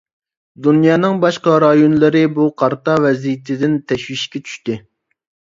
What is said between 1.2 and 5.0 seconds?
باشقا رايونلىرى بۇ قارتا ۋەزىيىتىدىن تەشۋىشكە چۈشتى.